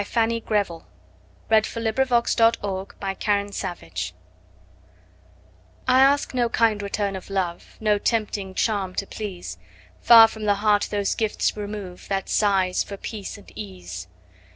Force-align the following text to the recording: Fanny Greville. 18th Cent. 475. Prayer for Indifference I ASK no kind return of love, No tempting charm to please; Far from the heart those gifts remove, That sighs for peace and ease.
Fanny 0.03 0.39
Greville. 0.39 0.87
18th 1.51 1.67
Cent. 2.33 2.57
475. 2.57 2.57
Prayer 2.99 3.13
for 3.21 3.37
Indifference 3.39 4.13
I 5.87 5.99
ASK 5.99 6.33
no 6.33 6.49
kind 6.49 6.81
return 6.81 7.15
of 7.15 7.29
love, 7.29 7.77
No 7.79 7.99
tempting 7.99 8.55
charm 8.55 8.95
to 8.95 9.05
please; 9.05 9.59
Far 9.99 10.27
from 10.27 10.45
the 10.45 10.55
heart 10.55 10.87
those 10.89 11.13
gifts 11.13 11.55
remove, 11.55 12.07
That 12.07 12.29
sighs 12.29 12.83
for 12.83 12.97
peace 12.97 13.37
and 13.37 13.51
ease. 13.55 14.07